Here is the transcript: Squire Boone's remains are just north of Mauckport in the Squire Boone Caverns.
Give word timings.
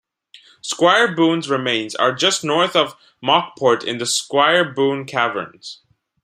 Squire 0.63 1.13
Boone's 1.13 1.47
remains 1.47 1.93
are 1.93 2.11
just 2.11 2.43
north 2.43 2.75
of 2.75 2.95
Mauckport 3.23 3.83
in 3.83 3.99
the 3.99 4.07
Squire 4.07 4.63
Boone 4.73 5.05
Caverns. 5.05 5.81